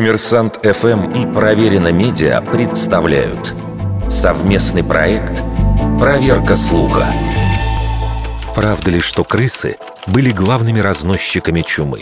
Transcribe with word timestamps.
Коммерсант 0.00 0.60
ФМ 0.64 1.10
и 1.10 1.30
Проверено 1.30 1.92
Медиа 1.92 2.40
представляют 2.40 3.54
совместный 4.08 4.82
проект 4.82 5.42
«Проверка 5.98 6.54
слуха». 6.54 7.04
Правда 8.54 8.92
ли, 8.92 8.98
что 8.98 9.24
крысы 9.24 9.76
были 10.06 10.30
главными 10.30 10.80
разносчиками 10.80 11.60
чумы? 11.60 11.98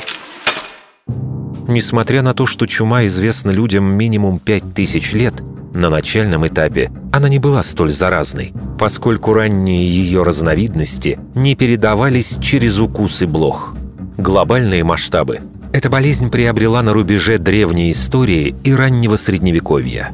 Несмотря 1.67 2.23
на 2.23 2.35
то, 2.35 2.47
что 2.47 2.67
чума 2.67 3.05
известна 3.09 3.51
людям 3.51 3.87
минимум 3.87 4.39
5000 4.39 5.13
лет, 5.15 5.35
на 5.75 5.91
начальном 5.91 6.47
этапе 6.47 6.93
она 7.11 7.29
не 7.29 7.41
была 7.41 7.65
столь 7.65 7.91
заразной, 7.91 8.53
поскольку 8.79 9.33
ранние 9.33 9.85
ее 9.85 10.23
разновидности 10.23 11.19
не 11.35 11.57
передавались 11.57 12.39
через 12.41 12.79
укусы 12.79 13.27
блох. 13.27 13.75
Глобальные 14.19 14.85
масштабы 14.85 15.41
эта 15.79 15.91
болезнь 15.91 16.29
приобрела 16.29 16.83
на 16.83 16.93
рубеже 16.93 17.39
древней 17.39 17.93
истории 17.93 18.57
и 18.65 18.75
раннего 18.75 19.15
Средневековья. 19.15 20.11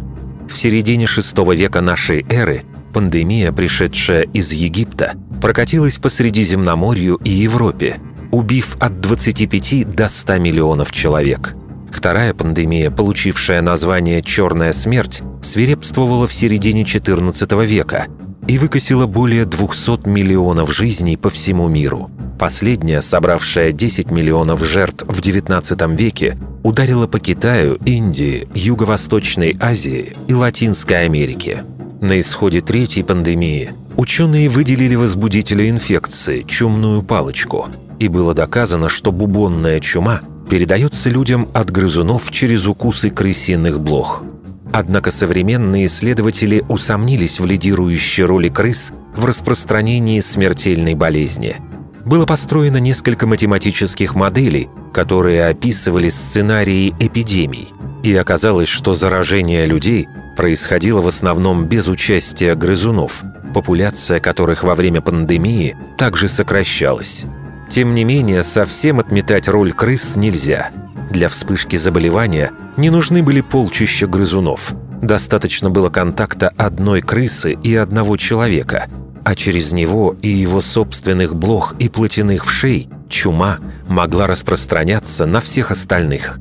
В 0.47 0.59
середине 0.59 1.07
VI 1.07 1.57
века 1.57 1.81
нашей 1.81 2.23
эры 2.29 2.65
пандемия, 2.93 3.51
пришедшая 3.51 4.25
из 4.25 4.53
Египта, 4.53 5.15
прокатилась 5.41 5.97
по 5.97 6.11
Средиземноморью 6.11 7.19
и 7.25 7.31
Европе, 7.31 7.97
убив 8.31 8.77
от 8.79 9.01
25 9.01 9.89
до 9.89 10.11
100 10.11 10.37
миллионов 10.37 10.93
человек. 10.93 11.55
Вторая 11.91 12.35
пандемия, 12.35 12.91
получившая 12.91 13.63
название 13.63 14.21
«Черная 14.21 14.75
смерть», 14.75 15.23
свирепствовала 15.41 16.27
в 16.27 16.35
середине 16.35 16.83
XIV 16.83 17.65
века 17.65 18.09
и 18.47 18.59
выкосила 18.59 19.07
более 19.07 19.47
200 19.47 20.07
миллионов 20.07 20.75
жизней 20.75 21.17
по 21.17 21.31
всему 21.31 21.69
миру. 21.69 22.11
Последняя, 22.39 23.01
собравшая 23.01 23.71
10 23.71 24.11
миллионов 24.11 24.65
жертв 24.65 25.05
в 25.07 25.21
XIX 25.21 25.97
веке, 25.97 26.37
ударила 26.65 27.07
по 27.07 27.21
Китаю, 27.21 27.79
Индии, 27.85 28.49
Юго-Восточной 28.55 29.57
Азии 29.61 30.15
и 30.27 30.35
Латинской 30.35 31.05
Америке. 31.05 31.65
На 32.01 32.19
исходе 32.19 32.61
третьей 32.61 33.05
пандемии 33.05 33.71
ученые 33.97 34.49
выделили 34.49 34.97
возбудителя 34.97 35.71
инфекции– 35.71 36.43
чумную 36.49 37.03
палочку, 37.03 37.69
и 38.01 38.09
было 38.09 38.35
доказано, 38.35 38.89
что 38.89 39.13
бубонная 39.13 39.79
чума 39.79 40.21
передается 40.51 41.11
людям 41.11 41.49
от 41.55 41.71
грызунов 41.71 42.31
через 42.31 42.67
укусы 42.67 43.11
крысиных 43.11 43.81
блох. 43.81 44.25
Однако 44.73 45.13
современные 45.13 45.87
исследователи 45.87 46.65
усомнились 46.69 47.39
в 47.39 47.47
лидирующей 47.47 48.25
роли 48.25 48.49
крыс 48.49 48.93
в 49.15 49.25
распространении 49.25 50.19
смертельной 50.19 50.95
болезни– 50.95 51.57
было 52.05 52.27
построено 52.27 52.79
несколько 52.79 53.27
математических 53.27 54.15
моделей, 54.15 54.69
которые 54.93 55.47
описывали 55.47 56.09
сценарии 56.11 56.95
эпидемий, 56.99 57.73
и 58.03 58.15
оказалось, 58.15 58.69
что 58.69 58.95
заражение 58.95 59.67
людей 59.67 60.07
происходило 60.37 61.01
в 61.01 61.09
основном 61.09 61.67
без 61.67 61.89
участия 61.89 62.55
грызунов, 62.55 63.23
популяция 63.55 64.21
которых 64.21 64.65
во 64.65 64.75
время 64.75 65.01
пандемии 65.01 65.77
также 65.97 66.29
сокращалась. 66.29 67.25
Тем 67.71 67.95
не 67.95 68.05
менее, 68.05 68.43
совсем 68.43 69.01
отметать 69.01 69.49
роль 69.49 69.73
крыс 69.73 70.17
нельзя. 70.17 70.71
Для 71.11 71.29
вспышки 71.29 71.77
заболевания 71.77 72.51
не 72.77 72.91
нужны 72.91 73.23
были 73.23 73.41
полчища 73.41 74.07
грызунов. 74.07 74.75
Достаточно 75.01 75.71
было 75.71 75.89
контакта 75.89 76.53
одной 76.57 77.01
крысы 77.01 77.53
и 77.53 77.75
одного 77.75 78.17
человека– 78.17 78.89
а 79.25 79.35
через 79.35 79.73
него 79.73 80.17
и 80.23 80.29
его 80.29 80.61
собственных 80.61 81.35
блох 81.35 81.75
и 81.79 81.89
плотяных 81.89 82.45
вшей 82.45 82.89
чума 83.09 83.59
могла 83.89 84.27
распространяться 84.27 85.27
на 85.27 85.41
всех 85.41 85.71
остальных. 85.71 86.39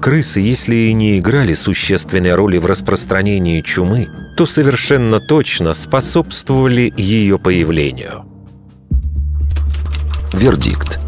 Крысы, 0.00 0.40
если 0.40 0.74
и 0.74 0.92
не 0.92 1.18
играли 1.18 1.54
существенной 1.54 2.34
роли 2.34 2.58
в 2.58 2.66
распространении 2.66 3.60
чумы, 3.62 4.06
то 4.36 4.46
совершенно 4.46 5.18
точно 5.18 5.72
способствовали 5.74 6.92
ее 6.96 7.38
появлению. 7.38 8.24
Вердикт. 10.32 11.00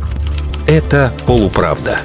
Это 0.66 1.12
полуправда. 1.26 2.00